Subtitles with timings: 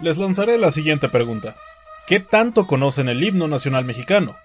[0.00, 1.56] Les lanzaré la siguiente pregunta.
[2.06, 4.36] ¿Qué tanto conocen el himno nacional mexicano?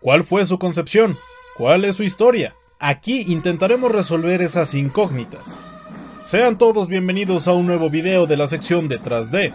[0.00, 1.16] ¿Cuál fue su concepción?
[1.56, 2.56] ¿Cuál es su historia?
[2.80, 5.62] Aquí intentaremos resolver esas incógnitas.
[6.24, 9.52] Sean todos bienvenidos a un nuevo video de la sección Detrás de.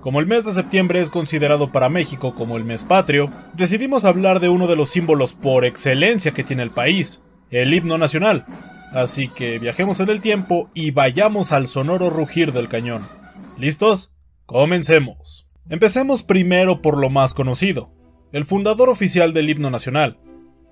[0.00, 4.40] Como el mes de septiembre es considerado para México como el mes patrio, decidimos hablar
[4.40, 8.44] de uno de los símbolos por excelencia que tiene el país, el himno nacional.
[8.92, 13.06] Así que viajemos en el tiempo y vayamos al sonoro rugir del cañón.
[13.56, 14.12] ¿Listos?
[14.50, 15.46] Comencemos.
[15.68, 17.92] Empecemos primero por lo más conocido,
[18.32, 20.18] el fundador oficial del himno nacional.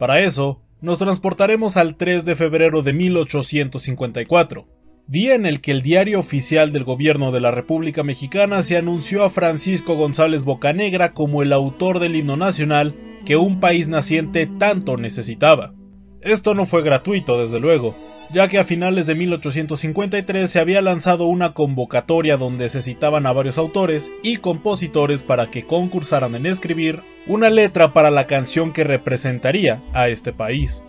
[0.01, 4.67] Para eso, nos transportaremos al 3 de febrero de 1854,
[5.07, 9.23] día en el que el diario oficial del gobierno de la República Mexicana se anunció
[9.23, 14.97] a Francisco González Bocanegra como el autor del himno nacional que un país naciente tanto
[14.97, 15.73] necesitaba.
[16.21, 17.95] Esto no fue gratuito, desde luego,
[18.31, 23.33] ya que a finales de 1853 se había lanzado una convocatoria donde se citaban a
[23.33, 28.85] varios autores y compositores para que concursaran en escribir una letra para la canción que
[28.85, 30.85] representaría a este país.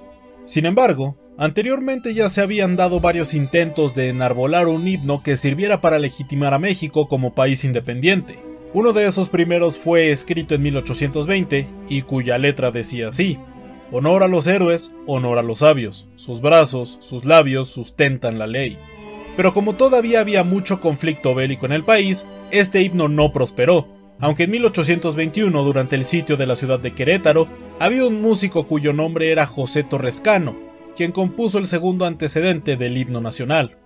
[0.45, 5.79] Sin embargo, anteriormente ya se habían dado varios intentos de enarbolar un himno que sirviera
[5.79, 8.39] para legitimar a México como país independiente.
[8.73, 13.39] Uno de esos primeros fue escrito en 1820 y cuya letra decía así:
[13.91, 16.09] Honor a los héroes, honor a los sabios.
[16.15, 18.77] Sus brazos, sus labios sustentan la ley.
[19.35, 23.87] Pero como todavía había mucho conflicto bélico en el país, este himno no prosperó,
[24.19, 27.47] aunque en 1821, durante el sitio de la ciudad de Querétaro,
[27.79, 30.57] había un músico cuyo nombre era José Torrescano,
[30.97, 33.77] quien compuso el segundo antecedente del himno nacional.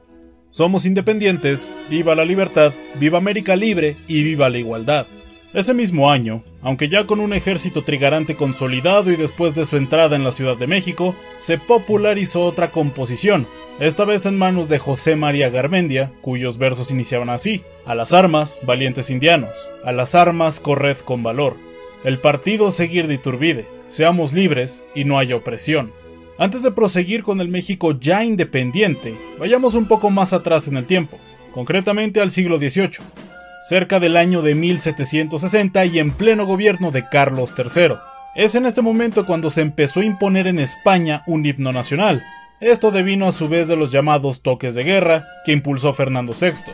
[0.50, 5.06] Somos independientes, viva la libertad, viva América libre y viva la igualdad.
[5.54, 10.16] Ese mismo año, aunque ya con un ejército trigarante consolidado y después de su entrada
[10.16, 13.46] en la Ciudad de México, se popularizó otra composición,
[13.80, 18.60] esta vez en manos de José María Garmendia, cuyos versos iniciaban así: A las armas,
[18.66, 21.56] valientes indianos, a las armas corred con valor.
[22.04, 25.92] El partido seguir de Iturbide, seamos libres y no haya opresión.
[26.40, 30.88] Antes de proseguir con el México ya independiente, vayamos un poco más atrás en el
[30.88, 31.20] tiempo,
[31.54, 33.33] concretamente al siglo XVIII
[33.64, 37.96] cerca del año de 1760 y en pleno gobierno de Carlos III.
[38.36, 42.24] Es en este momento cuando se empezó a imponer en España un himno nacional.
[42.60, 46.74] Esto devino a su vez de los llamados toques de guerra que impulsó Fernando VI.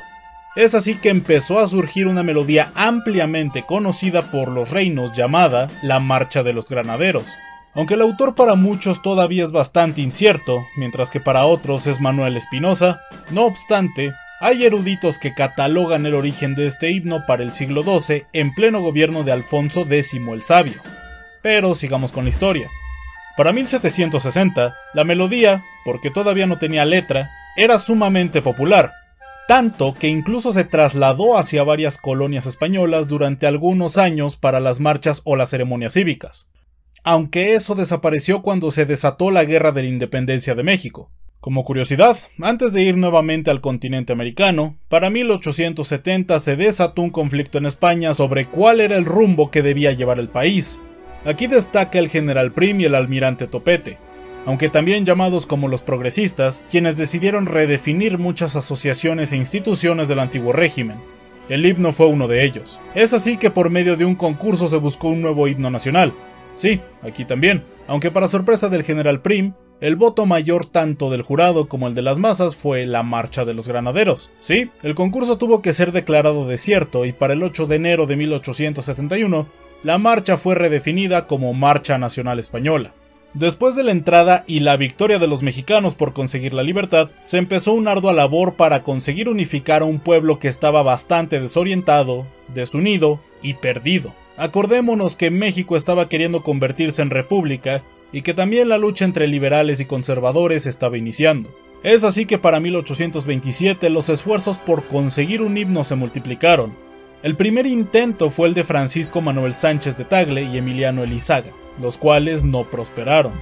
[0.55, 5.99] Es así que empezó a surgir una melodía ampliamente conocida por los reinos llamada la
[5.99, 7.29] Marcha de los Granaderos.
[7.75, 12.35] Aunque el autor para muchos todavía es bastante incierto, mientras que para otros es Manuel
[12.35, 12.99] Espinosa,
[13.29, 18.25] no obstante, hay eruditos que catalogan el origen de este himno para el siglo XII
[18.31, 20.81] en pleno gobierno de Alfonso X el Sabio.
[21.43, 22.69] Pero sigamos con la historia.
[23.35, 28.93] Para 1760, la melodía, porque todavía no tenía letra, era sumamente popular,
[29.47, 35.21] tanto que incluso se trasladó hacia varias colonias españolas durante algunos años para las marchas
[35.25, 36.49] o las ceremonias cívicas.
[37.03, 41.11] Aunque eso desapareció cuando se desató la Guerra de la Independencia de México.
[41.41, 47.57] Como curiosidad, antes de ir nuevamente al continente americano, para 1870 se desató un conflicto
[47.57, 50.81] en España sobre cuál era el rumbo que debía llevar el país.
[51.23, 53.97] Aquí destaca el general Prim y el almirante Topete,
[54.45, 60.51] aunque también llamados como los progresistas, quienes decidieron redefinir muchas asociaciones e instituciones del antiguo
[60.51, 60.97] régimen.
[61.47, 62.81] El himno fue uno de ellos.
[62.95, 66.11] Es así que por medio de un concurso se buscó un nuevo himno nacional.
[66.53, 71.69] Sí, aquí también, aunque para sorpresa del general Prim, el voto mayor tanto del jurado
[71.69, 74.31] como el de las masas fue la Marcha de los Granaderos.
[74.39, 78.15] Sí, el concurso tuvo que ser declarado desierto y para el 8 de enero de
[78.17, 79.47] 1871,
[79.83, 82.93] la marcha fue redefinida como Marcha Nacional Española.
[83.33, 87.37] Después de la entrada y la victoria de los mexicanos por conseguir la libertad, se
[87.37, 93.19] empezó una ardua labor para conseguir unificar a un pueblo que estaba bastante desorientado, desunido
[93.43, 94.13] y perdido.
[94.35, 99.79] Acordémonos que México estaba queriendo convertirse en república y que también la lucha entre liberales
[99.79, 101.49] y conservadores estaba iniciando.
[101.83, 106.73] Es así que para 1827 los esfuerzos por conseguir un himno se multiplicaron.
[107.23, 111.51] El primer intento fue el de Francisco Manuel Sánchez de Tagle y Emiliano Elizaga,
[111.81, 113.33] los cuales no prosperaron.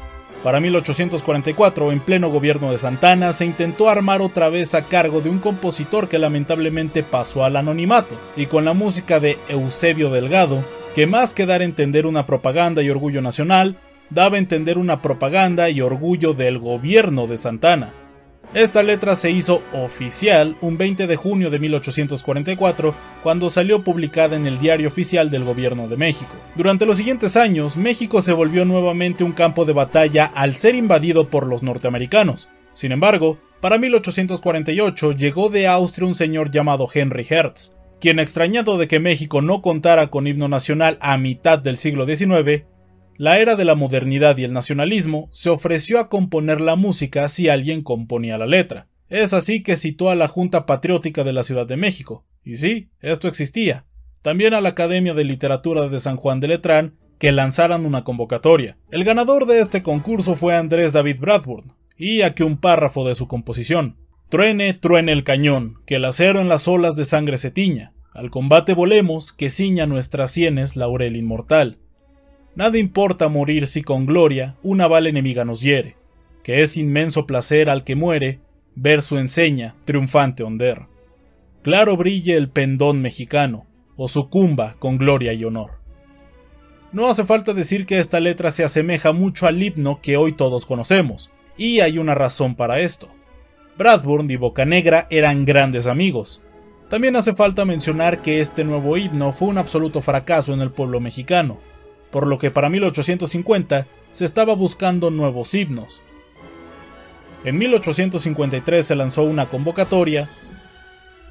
[0.44, 5.30] Para 1844, en pleno gobierno de Santana, se intentó armar otra vez a cargo de
[5.30, 11.08] un compositor que lamentablemente pasó al anonimato, y con la música de Eusebio Delgado, que
[11.08, 13.78] más que dar a entender una propaganda y orgullo nacional,
[14.09, 17.92] daba a entender una propaganda y orgullo del gobierno de Santana.
[18.54, 24.48] Esta letra se hizo oficial un 20 de junio de 1844, cuando salió publicada en
[24.48, 26.31] el Diario Oficial del Gobierno de México.
[26.56, 31.30] Durante los siguientes años, México se volvió nuevamente un campo de batalla al ser invadido
[31.30, 32.50] por los norteamericanos.
[32.74, 38.88] Sin embargo, para 1848 llegó de Austria un señor llamado Henry Hertz, quien extrañado de
[38.88, 42.63] que México no contara con himno nacional a mitad del siglo XIX,
[43.18, 47.50] la era de la modernidad y el nacionalismo se ofreció a componer la música si
[47.50, 48.88] alguien componía la letra.
[49.10, 52.25] Es así que citó a la Junta Patriótica de la Ciudad de México.
[52.44, 53.86] Y sí, esto existía.
[54.22, 58.78] También a la Academia de Literatura de San Juan de Letrán que lanzaran una convocatoria.
[58.92, 63.28] El ganador de este concurso fue Andrés David Bradburn, y aquí un párrafo de su
[63.28, 63.98] composición.
[64.30, 67.94] Truene, truene el cañón, que el acero en las olas de sangre se tiña.
[68.14, 71.78] Al combate volemos, que ciña nuestras sienes laurel inmortal.
[72.57, 75.95] Nada importa morir si con gloria una bala enemiga nos hiere,
[76.42, 78.39] que es inmenso placer al que muere
[78.74, 80.88] ver su enseña triunfante honder.
[81.62, 85.74] Claro brille el pendón mexicano, o sucumba con gloria y honor.
[86.92, 90.65] No hace falta decir que esta letra se asemeja mucho al himno que hoy todos
[90.65, 93.07] conocemos, y hay una razón para esto.
[93.77, 96.44] Bradburn y Bocanegra eran grandes amigos.
[96.89, 101.00] También hace falta mencionar que este nuevo himno fue un absoluto fracaso en el pueblo
[101.00, 101.59] mexicano,
[102.12, 106.01] por lo que para 1850 se estaba buscando nuevos himnos.
[107.44, 110.30] En 1853 se lanzó una convocatoria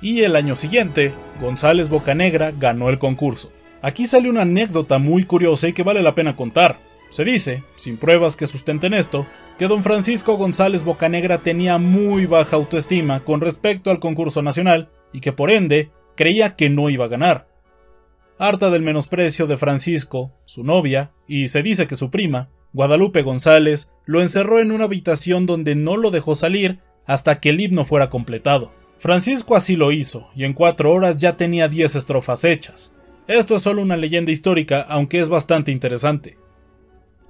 [0.00, 3.52] y el año siguiente González Bocanegra ganó el concurso.
[3.82, 6.78] Aquí sale una anécdota muy curiosa y que vale la pena contar.
[7.11, 9.26] Se dice, sin pruebas que sustenten esto,
[9.58, 15.20] que don Francisco González Bocanegra tenía muy baja autoestima con respecto al concurso nacional y
[15.20, 17.56] que por ende creía que no iba a ganar
[18.38, 23.93] harta del menosprecio de Francisco, su novia, y se dice que su prima, Guadalupe González,
[24.05, 28.11] lo encerró en una habitación donde no lo dejó salir hasta que el himno fuera
[28.11, 28.73] completado.
[28.99, 32.93] Francisco así lo hizo, y en cuatro horas ya tenía diez estrofas hechas.
[33.29, 36.38] Esto es solo una leyenda histórica, aunque es bastante interesante.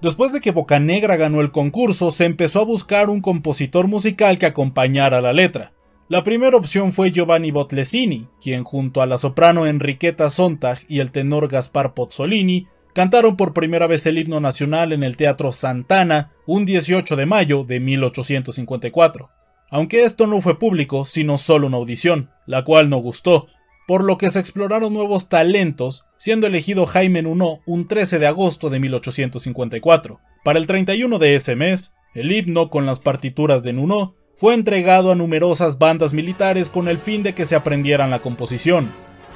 [0.00, 4.46] Después de que Bocanegra ganó el concurso, se empezó a buscar un compositor musical que
[4.46, 5.72] acompañara la letra.
[6.08, 11.10] La primera opción fue Giovanni Botlesini, quien junto a la soprano Enriqueta Sontag y el
[11.10, 16.64] tenor Gaspar Pozzolini cantaron por primera vez el himno nacional en el Teatro Santana un
[16.64, 19.30] 18 de mayo de 1854.
[19.68, 23.48] Aunque esto no fue público, sino solo una audición, la cual no gustó,
[23.88, 28.70] por lo que se exploraron nuevos talentos, siendo elegido Jaime Nuno un 13 de agosto
[28.70, 30.20] de 1854.
[30.44, 35.10] Para el 31 de ese mes, el himno con las partituras de Nuno fue entregado
[35.10, 38.88] a numerosas bandas militares con el fin de que se aprendieran la composición.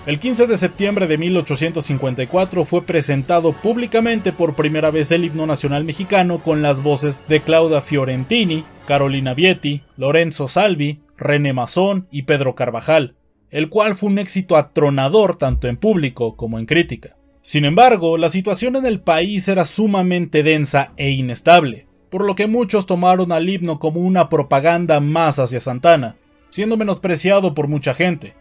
[0.06, 5.84] El 15 de septiembre de 1854 fue presentado públicamente por primera vez el himno nacional
[5.84, 12.54] mexicano con las voces de Claudia Fiorentini, Carolina Vietti, Lorenzo Salvi, René Mazón y Pedro
[12.54, 13.14] Carvajal,
[13.50, 17.16] el cual fue un éxito atronador tanto en público como en crítica.
[17.42, 22.46] Sin embargo, la situación en el país era sumamente densa e inestable por lo que
[22.46, 26.16] muchos tomaron al himno como una propaganda más hacia Santana,
[26.50, 28.34] siendo menospreciado por mucha gente.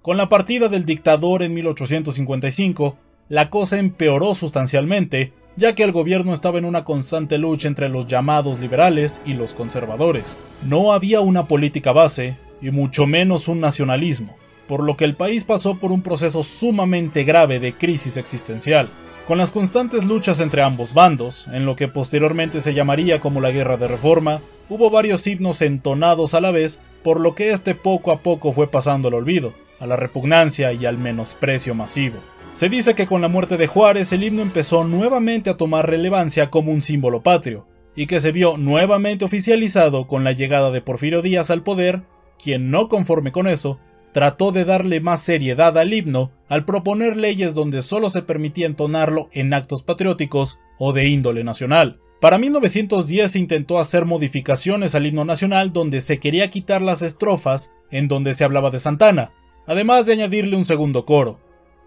[0.00, 2.96] Con la partida del dictador en 1855,
[3.28, 8.06] la cosa empeoró sustancialmente, ya que el gobierno estaba en una constante lucha entre los
[8.06, 10.38] llamados liberales y los conservadores.
[10.66, 15.44] No había una política base, y mucho menos un nacionalismo, por lo que el país
[15.44, 18.88] pasó por un proceso sumamente grave de crisis existencial.
[19.26, 23.52] Con las constantes luchas entre ambos bandos, en lo que posteriormente se llamaría como la
[23.52, 28.10] Guerra de Reforma, hubo varios himnos entonados a la vez, por lo que este poco
[28.10, 32.16] a poco fue pasando al olvido, a la repugnancia y al menosprecio masivo.
[32.52, 36.50] Se dice que con la muerte de Juárez el himno empezó nuevamente a tomar relevancia
[36.50, 41.22] como un símbolo patrio, y que se vio nuevamente oficializado con la llegada de Porfirio
[41.22, 42.02] Díaz al poder,
[42.42, 43.78] quien no conforme con eso,
[44.12, 49.28] trató de darle más seriedad al himno al proponer leyes donde solo se permitía entonarlo
[49.32, 52.00] en actos patrióticos o de índole nacional.
[52.20, 57.72] Para 1910 se intentó hacer modificaciones al himno nacional donde se quería quitar las estrofas
[57.90, 59.32] en donde se hablaba de Santana,
[59.66, 61.40] además de añadirle un segundo coro.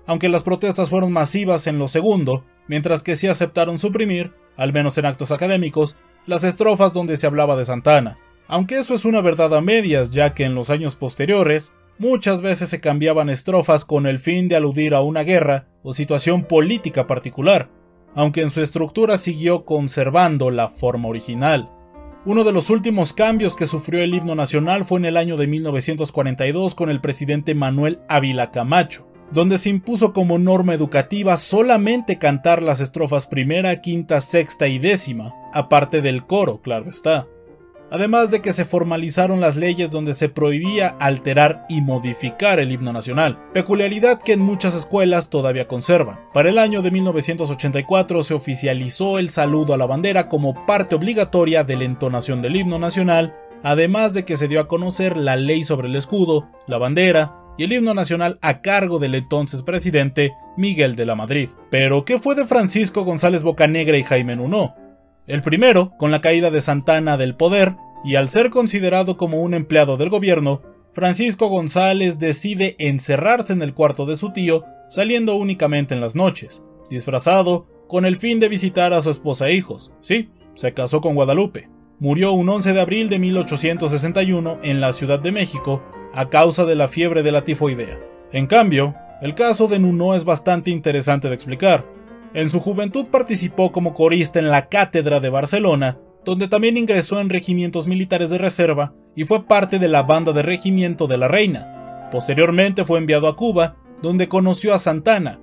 [0.08, 4.98] Aunque las protestas fueron masivas en lo segundo, mientras que sí aceptaron suprimir, al menos
[4.98, 8.18] en actos académicos, las estrofas donde se hablaba de Santana.
[8.48, 12.68] Aunque eso es una verdad a medias, ya que en los años posteriores, Muchas veces
[12.68, 17.70] se cambiaban estrofas con el fin de aludir a una guerra o situación política particular,
[18.16, 21.72] aunque en su estructura siguió conservando la forma original.
[22.26, 25.48] Uno de los últimos cambios que sufrió el himno nacional fue en el año de
[25.48, 32.62] 1942 con el presidente Manuel Ávila Camacho, donde se impuso como norma educativa solamente cantar
[32.62, 37.26] las estrofas primera, quinta, sexta y décima, aparte del coro, claro está
[37.92, 42.94] además de que se formalizaron las leyes donde se prohibía alterar y modificar el himno
[42.94, 46.20] nacional, peculiaridad que en muchas escuelas todavía conservan.
[46.34, 51.64] Para el año de 1984 se oficializó el saludo a la bandera como parte obligatoria
[51.64, 55.64] de la entonación del himno nacional, además de que se dio a conocer la ley
[55.64, 60.96] sobre el escudo, la bandera y el himno nacional a cargo del entonces presidente Miguel
[60.96, 61.50] de la Madrid.
[61.70, 64.76] Pero, ¿qué fue de Francisco González Bocanegra y Jaime Nuno?
[65.28, 69.54] El primero, con la caída de Santana del poder, y al ser considerado como un
[69.56, 75.96] empleado del gobierno, Francisco González decide encerrarse en el cuarto de su tío, saliendo únicamente
[75.96, 79.96] en las noches, disfrazado, con el fin de visitar a su esposa e hijos.
[80.00, 81.70] Sí, se casó con Guadalupe.
[82.00, 86.76] Murió un 11 de abril de 1861 en la Ciudad de México a causa de
[86.76, 88.00] la fiebre de la tifoidea.
[88.32, 91.86] En cambio, el caso de Nuno es bastante interesante de explicar,
[92.36, 97.30] en su juventud participó como corista en la Cátedra de Barcelona, donde también ingresó en
[97.30, 102.10] regimientos militares de reserva y fue parte de la banda de regimiento de la Reina.
[102.12, 105.40] Posteriormente fue enviado a Cuba, donde conoció a Santana,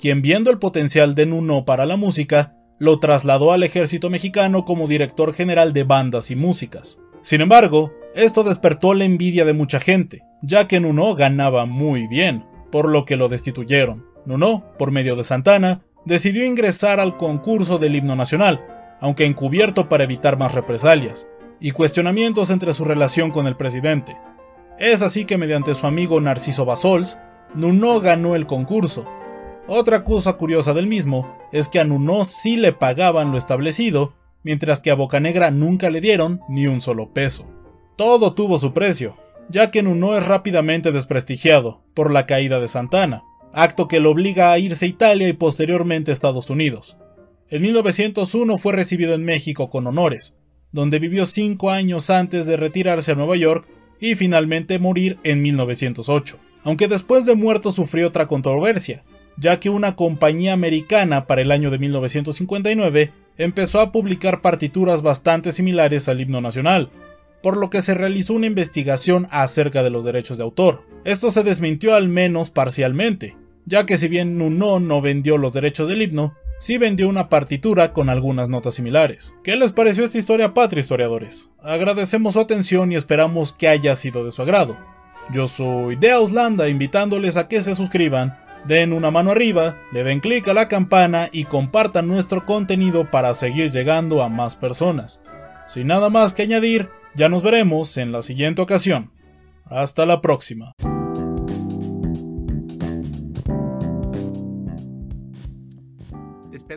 [0.00, 4.88] quien viendo el potencial de Nuno para la música, lo trasladó al ejército mexicano como
[4.88, 6.98] director general de bandas y músicas.
[7.20, 12.44] Sin embargo, esto despertó la envidia de mucha gente, ya que Nuno ganaba muy bien,
[12.72, 14.04] por lo que lo destituyeron.
[14.24, 20.04] Nuno, por medio de Santana, decidió ingresar al concurso del himno nacional, aunque encubierto para
[20.04, 21.28] evitar más represalias,
[21.60, 24.16] y cuestionamientos entre su relación con el presidente.
[24.78, 27.18] Es así que mediante su amigo Narciso Basols,
[27.54, 29.06] Nuno ganó el concurso.
[29.66, 34.80] Otra cosa curiosa del mismo es que a Nuno sí le pagaban lo establecido, mientras
[34.80, 37.46] que a Bocanegra nunca le dieron ni un solo peso.
[37.96, 39.14] Todo tuvo su precio,
[39.48, 44.52] ya que Nuno es rápidamente desprestigiado por la caída de Santana, acto que lo obliga
[44.52, 46.96] a irse a Italia y posteriormente a Estados Unidos.
[47.48, 50.38] En 1901 fue recibido en México con honores,
[50.72, 53.66] donde vivió cinco años antes de retirarse a Nueva York
[54.00, 59.04] y finalmente morir en 1908, aunque después de muerto sufrió otra controversia,
[59.36, 65.52] ya que una compañía americana para el año de 1959 empezó a publicar partituras bastante
[65.52, 66.90] similares al himno nacional,
[67.42, 70.86] por lo que se realizó una investigación acerca de los derechos de autor.
[71.04, 75.88] Esto se desmintió al menos parcialmente, ya que si bien Nuno no vendió los derechos
[75.88, 79.36] del himno, sí vendió una partitura con algunas notas similares.
[79.42, 81.50] ¿Qué les pareció esta historia, patria historiadores?
[81.62, 84.76] Agradecemos su atención y esperamos que haya sido de su agrado.
[85.32, 90.20] Yo soy de Auslanda invitándoles a que se suscriban, den una mano arriba, le den
[90.20, 95.22] clic a la campana y compartan nuestro contenido para seguir llegando a más personas.
[95.66, 99.10] Sin nada más que añadir, ya nos veremos en la siguiente ocasión.
[99.64, 100.74] Hasta la próxima.